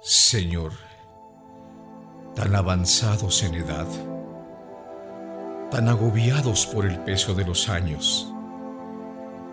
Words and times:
Señor, 0.00 0.72
tan 2.36 2.54
avanzados 2.54 3.42
en 3.42 3.56
edad, 3.56 3.88
tan 5.72 5.88
agobiados 5.88 6.66
por 6.66 6.86
el 6.86 7.00
peso 7.00 7.34
de 7.34 7.44
los 7.44 7.68
años, 7.68 8.32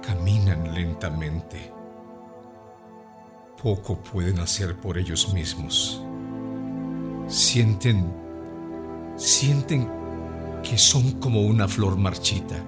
caminan 0.05 0.71
lentamente. 0.75 1.73
Poco 3.61 3.97
pueden 3.97 4.39
hacer 4.39 4.75
por 4.75 4.99
ellos 4.99 5.33
mismos. 5.33 6.03
Sienten, 7.27 8.13
sienten 9.15 9.89
que 10.61 10.77
son 10.77 11.13
como 11.13 11.41
una 11.41 11.67
flor 11.67 11.97
marchita 11.97 12.63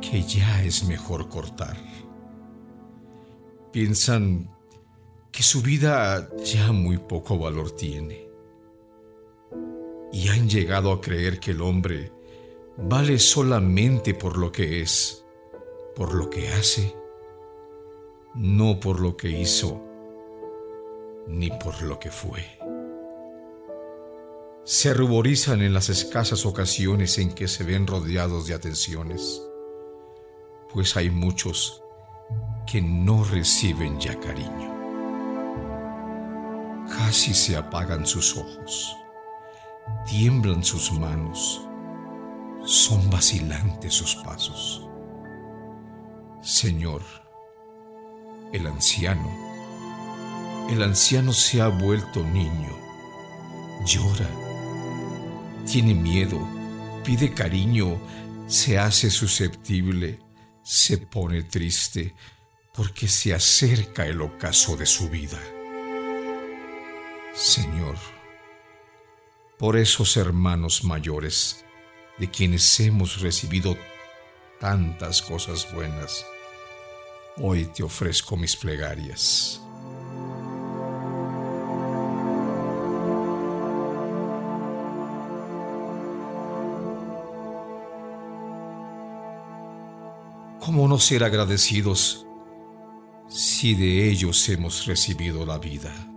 que 0.00 0.22
ya 0.22 0.62
es 0.62 0.84
mejor 0.84 1.28
cortar. 1.28 1.76
Piensan 3.72 4.53
que 5.34 5.42
su 5.42 5.62
vida 5.62 6.30
ya 6.44 6.70
muy 6.70 6.96
poco 6.96 7.36
valor 7.36 7.72
tiene. 7.72 8.28
Y 10.12 10.28
han 10.28 10.48
llegado 10.48 10.92
a 10.92 11.00
creer 11.00 11.40
que 11.40 11.50
el 11.50 11.60
hombre 11.60 12.12
vale 12.76 13.18
solamente 13.18 14.14
por 14.14 14.38
lo 14.38 14.52
que 14.52 14.80
es, 14.80 15.24
por 15.96 16.14
lo 16.14 16.30
que 16.30 16.50
hace, 16.50 16.94
no 18.36 18.78
por 18.78 19.00
lo 19.00 19.16
que 19.16 19.28
hizo, 19.28 19.84
ni 21.26 21.50
por 21.50 21.82
lo 21.82 21.98
que 21.98 22.12
fue. 22.12 22.44
Se 24.62 24.94
ruborizan 24.94 25.62
en 25.62 25.74
las 25.74 25.88
escasas 25.88 26.46
ocasiones 26.46 27.18
en 27.18 27.34
que 27.34 27.48
se 27.48 27.64
ven 27.64 27.88
rodeados 27.88 28.46
de 28.46 28.54
atenciones, 28.54 29.42
pues 30.72 30.96
hay 30.96 31.10
muchos 31.10 31.82
que 32.70 32.80
no 32.80 33.24
reciben 33.24 33.98
ya 33.98 34.18
cariño. 34.20 34.73
Casi 36.88 37.34
se 37.34 37.56
apagan 37.56 38.06
sus 38.06 38.36
ojos, 38.36 38.96
tiemblan 40.06 40.62
sus 40.62 40.92
manos, 40.92 41.62
son 42.64 43.08
vacilantes 43.10 43.94
sus 43.94 44.16
pasos. 44.16 44.86
Señor, 46.42 47.02
el 48.52 48.66
anciano, 48.66 49.30
el 50.70 50.82
anciano 50.82 51.32
se 51.32 51.62
ha 51.62 51.68
vuelto 51.68 52.22
niño, 52.22 52.76
llora, 53.86 54.28
tiene 55.66 55.94
miedo, 55.94 56.38
pide 57.02 57.32
cariño, 57.32 57.98
se 58.46 58.78
hace 58.78 59.10
susceptible, 59.10 60.20
se 60.62 60.98
pone 60.98 61.42
triste. 61.42 62.14
Porque 62.74 63.06
se 63.06 63.32
acerca 63.32 64.04
el 64.04 64.20
ocaso 64.20 64.76
de 64.76 64.84
su 64.84 65.08
vida. 65.08 65.38
Señor, 67.34 67.96
por 69.58 69.76
esos 69.76 70.16
hermanos 70.16 70.84
mayores 70.84 71.64
de 72.16 72.30
quienes 72.30 72.78
hemos 72.78 73.20
recibido 73.20 73.76
tantas 74.60 75.20
cosas 75.20 75.66
buenas, 75.74 76.24
hoy 77.38 77.64
te 77.64 77.82
ofrezco 77.82 78.36
mis 78.36 78.54
plegarias. 78.54 79.60
¿Cómo 90.60 90.86
no 90.86 91.00
ser 91.00 91.24
agradecidos 91.24 92.28
si 93.26 93.74
de 93.74 94.08
ellos 94.08 94.48
hemos 94.48 94.86
recibido 94.86 95.44
la 95.44 95.58
vida? 95.58 96.13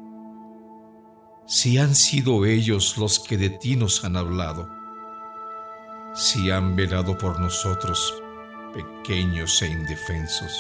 Si 1.47 1.78
han 1.78 1.96
sido 1.96 2.46
ellos 2.46 2.97
los 2.97 3.19
que 3.19 3.38
de 3.38 3.50
ti 3.50 3.78
nos 3.78 4.03
han 4.03 4.18
hablado, 4.18 4.69
si 6.13 6.52
han 6.52 6.75
velado 6.75 7.18
por 7.18 7.40
nosotros 7.40 8.22
pequeños 8.74 9.62
e 9.62 9.68
indefensos, 9.68 10.52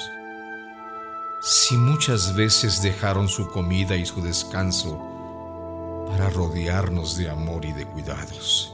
si 1.41 1.75
muchas 1.75 2.33
veces 2.37 2.81
dejaron 2.81 3.27
su 3.27 3.49
comida 3.49 3.97
y 3.97 4.05
su 4.05 4.21
descanso 4.21 6.05
para 6.07 6.29
rodearnos 6.29 7.17
de 7.17 7.29
amor 7.29 7.65
y 7.65 7.73
de 7.73 7.85
cuidados, 7.85 8.73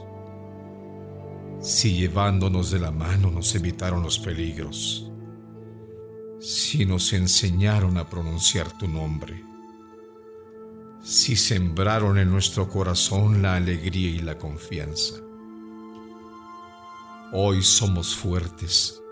si 1.60 1.96
llevándonos 1.96 2.70
de 2.70 2.78
la 2.78 2.92
mano 2.92 3.28
nos 3.32 3.56
evitaron 3.56 4.04
los 4.04 4.20
peligros, 4.20 5.10
si 6.38 6.86
nos 6.86 7.12
enseñaron 7.12 7.98
a 7.98 8.08
pronunciar 8.08 8.70
tu 8.78 8.86
nombre, 8.86 9.53
si 11.04 11.36
sembraron 11.36 12.18
en 12.18 12.30
nuestro 12.30 12.66
corazón 12.66 13.42
la 13.42 13.56
alegría 13.56 14.08
y 14.08 14.20
la 14.20 14.38
confianza. 14.38 15.16
Hoy 17.30 17.62
somos 17.62 18.16
fuertes 18.16 19.02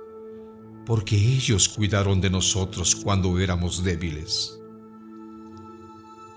porque 0.86 1.14
ellos 1.16 1.68
cuidaron 1.68 2.18
de 2.22 2.30
nosotros 2.30 2.96
cuando 2.96 3.38
éramos 3.38 3.84
débiles. 3.84 4.58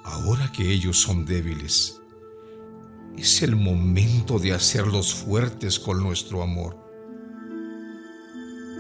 Ahora 0.04 0.52
que 0.52 0.70
ellos 0.70 1.00
son 1.00 1.26
débiles, 1.26 2.02
es 3.18 3.42
el 3.42 3.56
momento 3.56 4.40
de 4.40 4.52
hacerlos 4.52 5.14
fuertes 5.14 5.80
con 5.80 6.04
nuestro 6.04 6.44
amor. 6.44 6.78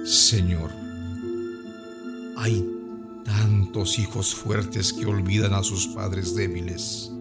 Señor, 0.03 0.71
hay 2.35 2.74
tantos 3.25 3.99
hijos 3.99 4.33
fuertes 4.33 4.93
que 4.93 5.05
olvidan 5.05 5.53
a 5.53 5.63
sus 5.63 5.87
padres 5.87 6.35
débiles. 6.35 7.11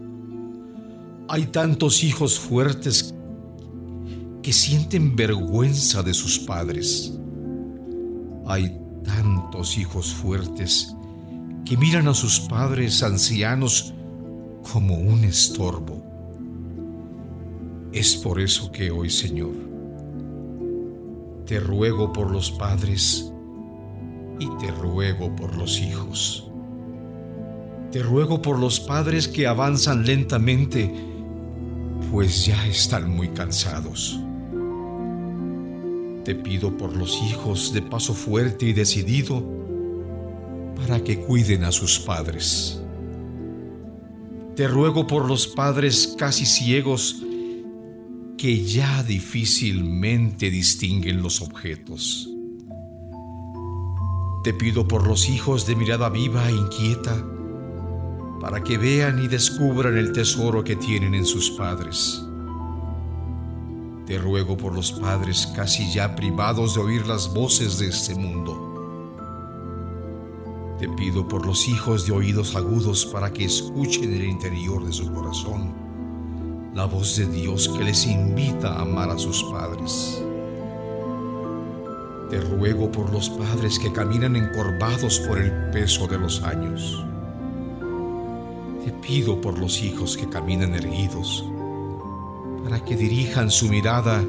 Hay 1.28 1.46
tantos 1.46 2.04
hijos 2.04 2.38
fuertes 2.38 3.14
que 4.42 4.52
sienten 4.52 5.16
vergüenza 5.16 6.02
de 6.02 6.12
sus 6.12 6.38
padres. 6.38 7.18
Hay 8.46 8.78
tantos 9.02 9.78
hijos 9.78 10.12
fuertes 10.12 10.94
que 11.64 11.78
miran 11.78 12.06
a 12.08 12.14
sus 12.14 12.40
padres 12.40 13.02
ancianos 13.02 13.94
como 14.70 14.96
un 14.96 15.24
estorbo. 15.24 16.04
Es 17.92 18.16
por 18.16 18.40
eso 18.40 18.70
que 18.70 18.90
hoy, 18.90 19.08
Señor, 19.08 19.54
te 21.46 21.58
ruego 21.60 22.12
por 22.12 22.30
los 22.30 22.50
padres 22.50 23.30
y 24.38 24.48
te 24.58 24.70
ruego 24.70 25.34
por 25.34 25.56
los 25.56 25.80
hijos. 25.80 26.48
Te 27.90 28.02
ruego 28.02 28.42
por 28.42 28.58
los 28.58 28.80
padres 28.80 29.28
que 29.28 29.46
avanzan 29.46 30.04
lentamente, 30.04 30.92
pues 32.10 32.46
ya 32.46 32.66
están 32.66 33.08
muy 33.08 33.28
cansados. 33.28 34.18
Te 36.24 36.34
pido 36.34 36.76
por 36.76 36.96
los 36.96 37.22
hijos 37.22 37.72
de 37.72 37.82
paso 37.82 38.14
fuerte 38.14 38.66
y 38.66 38.72
decidido 38.72 39.44
para 40.76 41.04
que 41.04 41.20
cuiden 41.20 41.64
a 41.64 41.70
sus 41.70 42.00
padres. 42.00 42.80
Te 44.56 44.66
ruego 44.66 45.06
por 45.06 45.28
los 45.28 45.46
padres 45.46 46.14
casi 46.18 46.46
ciegos 46.46 47.22
que 48.36 48.64
ya 48.64 49.02
difícilmente 49.02 50.50
distinguen 50.50 51.22
los 51.22 51.40
objetos. 51.40 52.33
Te 54.44 54.52
pido 54.52 54.86
por 54.86 55.06
los 55.06 55.30
hijos 55.30 55.66
de 55.66 55.74
mirada 55.74 56.10
viva 56.10 56.50
e 56.50 56.52
inquieta, 56.52 57.16
para 58.42 58.62
que 58.62 58.76
vean 58.76 59.24
y 59.24 59.26
descubran 59.26 59.96
el 59.96 60.12
tesoro 60.12 60.62
que 60.62 60.76
tienen 60.76 61.14
en 61.14 61.24
sus 61.24 61.50
padres. 61.52 62.22
Te 64.06 64.18
ruego 64.18 64.54
por 64.58 64.74
los 64.74 64.92
padres 64.92 65.46
casi 65.56 65.90
ya 65.90 66.14
privados 66.14 66.74
de 66.74 66.82
oír 66.82 67.06
las 67.06 67.32
voces 67.32 67.78
de 67.78 67.88
este 67.88 68.14
mundo. 68.16 68.70
Te 70.78 70.90
pido 70.90 71.26
por 71.26 71.46
los 71.46 71.66
hijos 71.66 72.04
de 72.06 72.12
oídos 72.12 72.54
agudos 72.54 73.06
para 73.06 73.32
que 73.32 73.46
escuchen 73.46 74.12
en 74.12 74.20
el 74.20 74.24
interior 74.26 74.84
de 74.84 74.92
su 74.92 75.10
corazón 75.10 75.72
la 76.74 76.84
voz 76.84 77.16
de 77.16 77.26
Dios 77.28 77.70
que 77.70 77.84
les 77.84 78.04
invita 78.04 78.74
a 78.74 78.82
amar 78.82 79.08
a 79.08 79.16
sus 79.16 79.42
padres. 79.44 80.22
Te 82.34 82.40
ruego 82.40 82.90
por 82.90 83.12
los 83.12 83.30
padres 83.30 83.78
que 83.78 83.92
caminan 83.92 84.34
encorvados 84.34 85.20
por 85.20 85.38
el 85.38 85.52
peso 85.70 86.08
de 86.08 86.18
los 86.18 86.42
años. 86.42 87.00
Te 88.84 88.90
pido 88.90 89.40
por 89.40 89.56
los 89.56 89.80
hijos 89.80 90.16
que 90.16 90.28
caminan 90.28 90.74
erguidos, 90.74 91.44
para 92.64 92.84
que 92.84 92.96
dirijan 92.96 93.52
su 93.52 93.68
mirada 93.68 94.24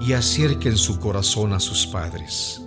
y 0.00 0.14
acerquen 0.14 0.78
su 0.78 0.98
corazón 0.98 1.52
a 1.52 1.60
sus 1.60 1.86
padres. 1.86 2.62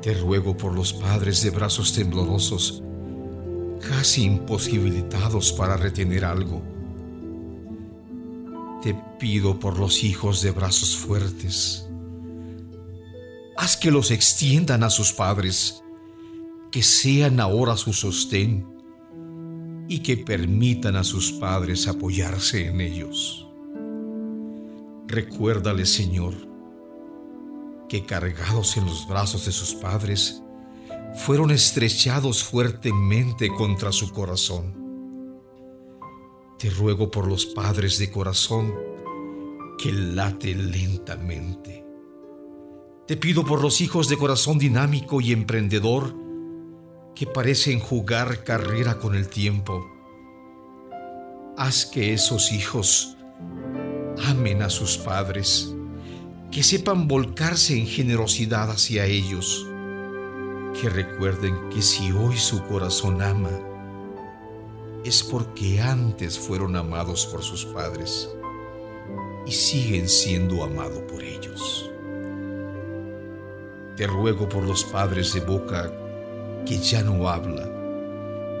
Te 0.00 0.14
ruego 0.14 0.56
por 0.56 0.72
los 0.72 0.92
padres 0.92 1.42
de 1.42 1.50
brazos 1.50 1.92
temblorosos, 1.92 2.84
casi 3.88 4.22
imposibilitados 4.22 5.52
para 5.52 5.76
retener 5.76 6.24
algo. 6.24 6.62
Te 8.82 8.94
pido 9.18 9.58
por 9.58 9.80
los 9.80 10.04
hijos 10.04 10.42
de 10.42 10.52
brazos 10.52 10.96
fuertes, 10.96 11.87
haz 13.58 13.76
que 13.76 13.90
los 13.90 14.12
extiendan 14.12 14.84
a 14.84 14.90
sus 14.90 15.12
padres, 15.12 15.82
que 16.70 16.80
sean 16.80 17.40
ahora 17.40 17.76
su 17.76 17.92
sostén, 17.92 18.64
y 19.88 19.98
que 19.98 20.16
permitan 20.16 20.94
a 20.94 21.02
sus 21.02 21.32
padres 21.32 21.88
apoyarse 21.88 22.68
en 22.68 22.80
ellos. 22.80 23.48
Recuérdale, 25.08 25.86
Señor, 25.86 26.34
que 27.88 28.06
cargados 28.06 28.76
en 28.76 28.86
los 28.86 29.08
brazos 29.08 29.46
de 29.46 29.52
sus 29.52 29.74
padres, 29.74 30.40
fueron 31.16 31.50
estrechados 31.50 32.44
fuertemente 32.44 33.48
contra 33.48 33.90
su 33.90 34.12
corazón. 34.12 35.42
Te 36.60 36.70
ruego 36.70 37.10
por 37.10 37.26
los 37.26 37.46
padres 37.46 37.98
de 37.98 38.08
corazón 38.08 38.72
que 39.78 39.90
late 39.90 40.54
lentamente. 40.54 41.87
Te 43.08 43.16
pido 43.16 43.42
por 43.46 43.62
los 43.62 43.80
hijos 43.80 44.10
de 44.10 44.18
corazón 44.18 44.58
dinámico 44.58 45.22
y 45.22 45.32
emprendedor 45.32 46.14
que 47.14 47.26
parecen 47.26 47.80
jugar 47.80 48.44
carrera 48.44 48.98
con 48.98 49.14
el 49.14 49.28
tiempo. 49.28 49.90
Haz 51.56 51.86
que 51.86 52.12
esos 52.12 52.52
hijos 52.52 53.16
amen 54.26 54.60
a 54.60 54.68
sus 54.68 54.98
padres, 54.98 55.74
que 56.50 56.62
sepan 56.62 57.08
volcarse 57.08 57.78
en 57.78 57.86
generosidad 57.86 58.70
hacia 58.70 59.06
ellos, 59.06 59.66
que 60.78 60.90
recuerden 60.90 61.70
que 61.70 61.80
si 61.80 62.12
hoy 62.12 62.36
su 62.36 62.62
corazón 62.64 63.22
ama, 63.22 63.58
es 65.02 65.22
porque 65.22 65.80
antes 65.80 66.38
fueron 66.38 66.76
amados 66.76 67.24
por 67.24 67.42
sus 67.42 67.64
padres 67.64 68.28
y 69.46 69.52
siguen 69.52 70.10
siendo 70.10 70.62
amados 70.62 71.00
por 71.10 71.22
ellos. 71.22 71.87
Te 73.98 74.06
ruego 74.06 74.48
por 74.48 74.62
los 74.62 74.84
padres 74.84 75.34
de 75.34 75.40
boca 75.40 75.90
que 76.64 76.78
ya 76.78 77.02
no 77.02 77.28
habla, 77.28 77.68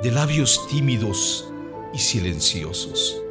de 0.02 0.10
labios 0.10 0.66
tímidos 0.66 1.48
y 1.94 1.98
silenciosos. 1.98 3.22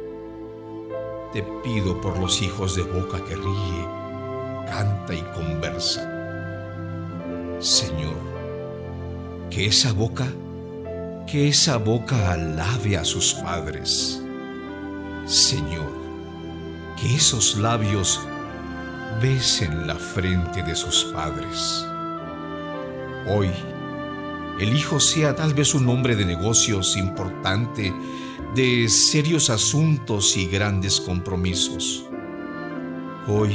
Te 1.34 1.42
pido 1.62 2.00
por 2.00 2.18
los 2.18 2.40
hijos 2.40 2.76
de 2.76 2.82
boca 2.84 3.22
que 3.26 3.36
ríe, 3.36 3.84
canta 4.70 5.12
y 5.12 5.20
conversa. 5.34 6.10
Señor, 7.60 8.16
que 9.50 9.66
esa 9.66 9.92
boca, 9.92 10.32
que 11.26 11.48
esa 11.48 11.76
boca 11.76 12.32
alabe 12.32 12.96
a 12.96 13.04
sus 13.04 13.34
padres. 13.34 14.22
Señor, 15.26 15.92
que 16.98 17.16
esos 17.16 17.58
labios 17.58 18.18
besen 19.20 19.86
la 19.86 19.96
frente 19.96 20.62
de 20.62 20.74
sus 20.74 21.04
padres. 21.12 21.84
Hoy, 23.30 23.50
el 24.58 24.74
hijo 24.74 24.98
sea 25.00 25.36
tal 25.36 25.52
vez 25.52 25.74
un 25.74 25.86
hombre 25.88 26.16
de 26.16 26.24
negocios 26.24 26.96
importante, 26.96 27.92
de 28.54 28.88
serios 28.88 29.50
asuntos 29.50 30.34
y 30.38 30.46
grandes 30.46 30.98
compromisos. 30.98 32.06
Hoy, 33.26 33.54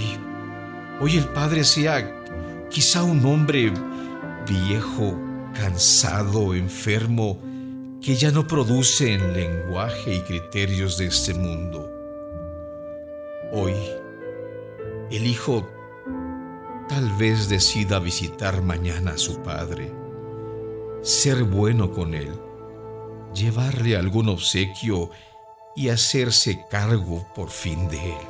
hoy 1.02 1.18
el 1.18 1.26
padre 1.26 1.64
sea 1.64 2.24
quizá 2.70 3.04
un 3.04 3.26
hombre 3.26 3.74
viejo, 4.48 5.20
cansado, 5.56 6.54
enfermo, 6.54 7.40
que 8.00 8.16
ya 8.16 8.30
no 8.30 8.46
produce 8.46 9.14
en 9.14 9.34
lenguaje 9.34 10.16
y 10.16 10.20
criterios 10.22 11.00
de 11.00 11.08
este 11.08 11.34
mundo. 11.34 11.90
Hoy, 13.52 13.74
el 15.10 15.26
hijo 15.26 15.68
tal 16.94 17.12
vez 17.14 17.50
decida 17.50 17.98
visitar 17.98 18.62
mañana 18.62 19.14
a 19.14 19.18
su 19.18 19.42
padre 19.42 19.92
ser 21.02 21.44
bueno 21.44 21.92
con 21.92 22.14
él, 22.14 22.32
llevarle 23.34 23.98
algún 23.98 24.30
obsequio 24.30 25.10
y 25.76 25.90
hacerse 25.90 26.64
cargo 26.70 27.26
por 27.34 27.50
fin 27.50 27.90
de 27.90 27.98
él. 27.98 28.28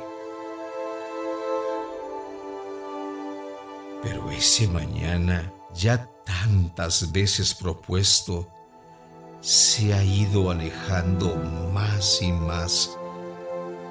Pero 4.02 4.30
ese 4.30 4.66
mañana, 4.66 5.52
ya 5.74 6.08
tantas 6.24 7.12
veces 7.12 7.54
propuesto, 7.54 8.48
se 9.42 9.92
ha 9.92 10.02
ido 10.02 10.50
alejando 10.50 11.36
más 11.74 12.22
y 12.22 12.32
más 12.32 12.96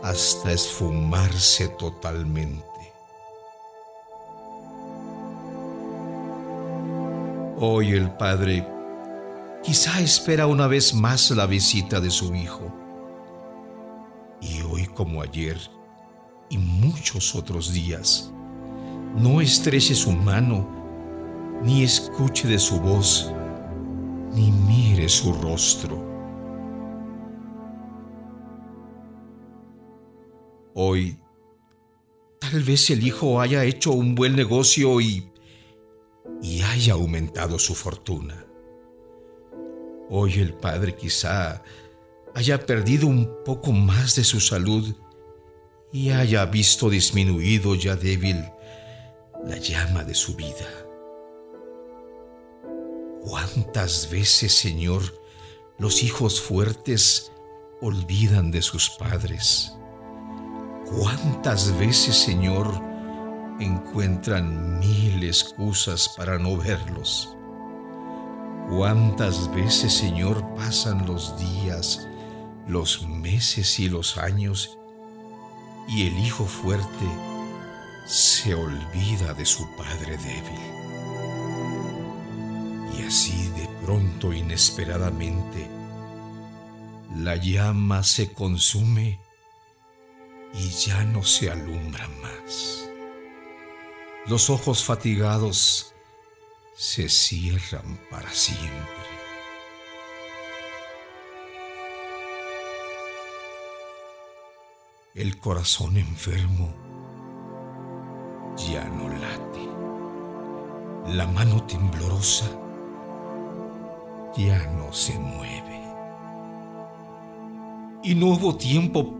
hasta 0.02 0.52
esfumarse 0.52 1.68
totalmente. 1.68 2.73
Hoy 7.66 7.94
el 7.94 8.12
Padre 8.12 8.68
quizá 9.64 10.02
espera 10.02 10.48
una 10.48 10.68
vez 10.68 10.94
más 10.94 11.32
la 11.32 11.46
visita 11.46 12.02
de 12.02 12.10
su 12.10 12.36
Hijo. 12.36 12.70
Y 14.42 14.62
hoy 14.64 14.86
como 14.88 15.22
ayer 15.22 15.58
y 16.50 16.58
muchos 16.58 17.34
otros 17.36 17.72
días, 17.72 18.34
no 19.16 19.40
estreche 19.40 19.96
su 19.96 20.12
mano, 20.12 20.68
ni 21.64 21.84
escuche 21.84 22.50
de 22.50 22.60
su 22.60 22.82
voz, 22.82 23.32
ni 24.34 24.52
mire 24.52 25.08
su 25.08 25.32
rostro. 25.32 26.04
Hoy, 30.74 31.18
tal 32.40 32.62
vez 32.62 32.90
el 32.90 33.08
Hijo 33.08 33.40
haya 33.40 33.64
hecho 33.64 33.94
un 33.94 34.16
buen 34.16 34.36
negocio 34.36 35.00
y 35.00 35.33
y 36.44 36.62
haya 36.62 36.94
aumentado 36.94 37.58
su 37.58 37.74
fortuna. 37.74 38.46
Hoy 40.10 40.34
el 40.40 40.54
Padre 40.54 40.94
quizá 40.94 41.64
haya 42.36 42.66
perdido 42.66 43.08
un 43.08 43.44
poco 43.46 43.72
más 43.72 44.18
de 44.18 44.26
su 44.26 44.42
salud 44.42 44.94
y 45.94 46.10
haya 46.10 46.46
visto 46.46 46.90
disminuido 46.90 47.76
ya 47.76 47.96
débil 47.96 48.44
la 49.46 49.58
llama 49.58 50.04
de 50.04 50.14
su 50.14 50.36
vida. 50.36 50.68
¿Cuántas 53.22 54.10
veces, 54.12 54.54
Señor, 54.54 55.02
los 55.78 56.04
hijos 56.04 56.42
fuertes 56.42 57.32
olvidan 57.80 58.52
de 58.52 58.62
sus 58.62 58.90
padres? 58.90 59.74
¿Cuántas 60.86 61.78
veces, 61.80 62.18
Señor, 62.18 62.93
encuentran 63.64 64.80
mil 64.80 65.24
excusas 65.24 66.10
para 66.18 66.38
no 66.38 66.58
verlos. 66.58 67.36
¿Cuántas 68.70 69.54
veces, 69.54 69.94
Señor, 69.94 70.44
pasan 70.56 71.06
los 71.06 71.38
días, 71.38 72.08
los 72.68 73.06
meses 73.08 73.80
y 73.80 73.90
los 73.90 74.18
años 74.18 74.78
y 75.88 76.08
el 76.08 76.18
hijo 76.18 76.46
fuerte 76.46 77.08
se 78.06 78.56
olvida 78.56 79.34
de 79.34 79.46
su 79.46 79.68
padre 79.76 80.18
débil? 80.18 80.62
Y 82.98 83.04
así 83.04 83.50
de 83.50 83.68
pronto, 83.86 84.32
inesperadamente, 84.32 85.68
la 87.18 87.36
llama 87.36 88.04
se 88.04 88.32
consume 88.32 89.20
y 90.54 90.70
ya 90.70 91.04
no 91.04 91.24
se 91.24 91.50
alumbra 91.50 92.08
más. 92.22 92.90
Los 94.26 94.50
ojos 94.50 94.86
fatigados 94.86 95.94
se 96.78 97.10
cierran 97.10 98.00
para 98.10 98.32
siempre. 98.32 98.72
El 105.14 105.38
corazón 105.40 105.98
enfermo 105.98 106.74
ya 108.56 108.86
no 108.86 109.10
late. 109.10 111.18
La 111.18 111.28
mano 111.28 111.62
temblorosa 111.66 112.50
ya 114.38 114.66
no 114.68 114.94
se 114.94 115.20
mueve. 115.20 115.82
Y 118.04 118.16
no 118.16 118.28
hubo 118.28 118.56
tiempo 118.56 119.18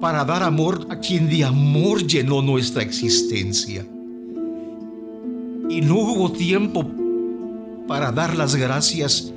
para 0.00 0.24
dar 0.24 0.44
amor 0.44 0.86
a 0.90 1.00
quien 1.00 1.28
de 1.28 1.44
amor 1.44 2.06
llenó 2.06 2.40
nuestra 2.40 2.84
existencia 2.84 3.84
y 5.76 5.82
no 5.82 5.96
hubo 5.96 6.32
tiempo 6.32 6.90
para 7.86 8.10
dar 8.10 8.34
las 8.34 8.56
gracias 8.56 9.30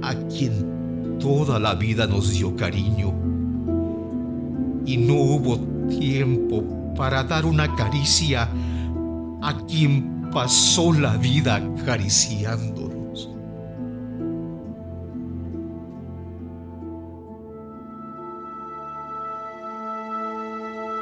a 0.00 0.14
quien 0.28 1.18
toda 1.20 1.58
la 1.58 1.74
vida 1.74 2.06
nos 2.06 2.32
dio 2.32 2.56
cariño. 2.56 3.12
Y 4.86 4.96
no 4.96 5.12
hubo 5.12 5.58
tiempo 5.90 6.64
para 6.96 7.22
dar 7.24 7.44
una 7.44 7.74
caricia 7.76 8.48
a 9.42 9.58
quien 9.68 10.30
pasó 10.32 10.90
la 10.90 11.18
vida 11.18 11.56
acariciándonos. 11.56 13.28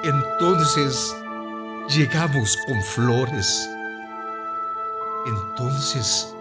Entonces 0.03 1.15
llegamos 1.89 2.59
con 2.67 2.83
flores 2.83 3.69
entonces 5.27 6.35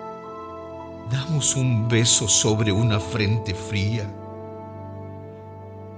damos 1.12 1.56
un 1.56 1.88
beso 1.88 2.28
sobre 2.28 2.72
una 2.72 3.00
frente 3.00 3.54
fría 3.54 4.12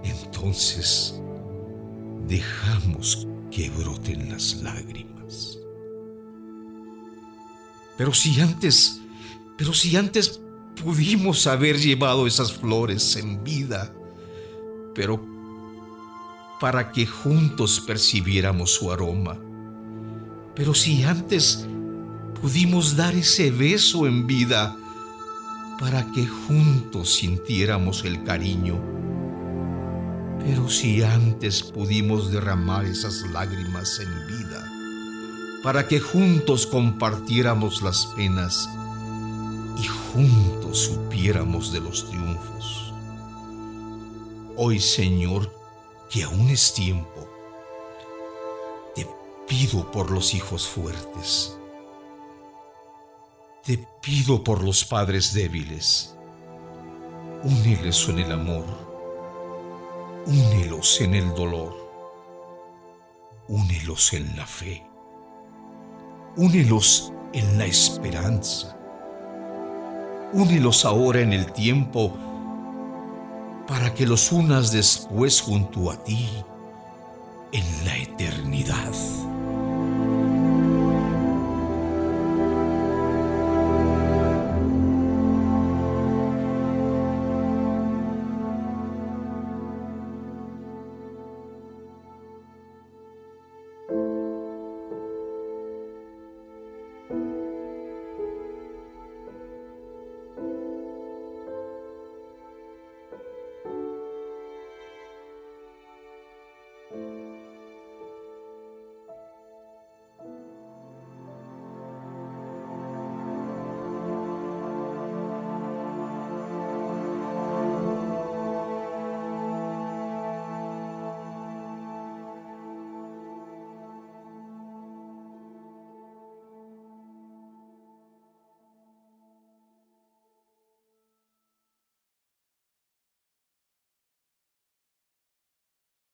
entonces 0.03 1.15
dejamos 2.27 3.27
que 3.49 3.69
broten 3.69 4.29
las 4.29 4.55
lágrimas. 4.55 5.57
Pero 7.97 8.13
si 8.13 8.39
antes, 8.41 8.99
pero 9.57 9.73
si 9.73 9.95
antes 9.95 10.41
pudimos 10.83 11.47
haber 11.47 11.77
llevado 11.77 12.27
esas 12.27 12.51
flores 12.51 13.15
en 13.15 13.43
vida, 13.43 13.93
pero 14.93 15.23
para 16.59 16.91
que 16.91 17.05
juntos 17.05 17.79
percibiéramos 17.79 18.71
su 18.73 18.91
aroma. 18.91 19.37
Pero 20.55 20.73
si 20.73 21.03
antes 21.03 21.67
pudimos 22.43 22.97
dar 22.97 23.15
ese 23.15 23.51
beso 23.51 24.05
en 24.05 24.27
vida, 24.27 24.75
para 25.79 26.11
que 26.11 26.27
juntos 26.27 27.13
sintiéramos 27.13 28.03
el 28.03 28.21
cariño. 28.25 28.81
Pero 30.39 30.69
si 30.69 31.01
antes 31.03 31.63
pudimos 31.63 32.33
derramar 32.33 32.83
esas 32.83 33.21
lágrimas 33.31 33.97
en 34.01 34.27
vida, 34.27 34.69
para 35.63 35.87
que 35.87 36.01
juntos 36.01 36.67
compartiéramos 36.67 37.81
las 37.81 38.07
penas 38.07 38.69
y 39.81 39.87
juntos 39.87 40.79
supiéramos 40.79 41.71
de 41.71 41.79
los 41.79 42.09
triunfos. 42.09 42.93
Hoy, 44.57 44.81
Señor, 44.81 45.49
que 46.09 46.23
aún 46.23 46.49
es 46.49 46.73
tiempo, 46.73 47.25
te 48.93 49.07
pido 49.47 49.89
por 49.91 50.11
los 50.11 50.33
hijos 50.33 50.67
fuertes. 50.67 51.57
Te 53.63 53.77
pido 54.01 54.43
por 54.43 54.61
los 54.61 54.83
padres 54.83 55.33
débiles. 55.33 56.17
Únelos 57.45 58.09
en 58.09 58.19
el 58.19 58.31
amor. 58.33 58.65
Únelos 60.25 60.99
en 60.99 61.15
el 61.15 61.33
dolor. 61.33 61.73
Únelos 63.47 64.11
en 64.11 64.35
la 64.35 64.45
fe. 64.45 64.85
Únelos 66.35 67.13
en 67.31 67.57
la 67.57 67.65
esperanza. 67.65 68.77
Únelos 70.33 70.83
ahora 70.83 71.21
en 71.21 71.31
el 71.31 71.53
tiempo 71.53 72.13
para 73.65 73.93
que 73.93 74.05
los 74.05 74.33
unas 74.33 74.73
después 74.73 75.39
junto 75.39 75.89
a 75.89 76.03
ti 76.03 76.27
en 77.53 77.85
la 77.85 77.95
eternidad. 77.95 79.32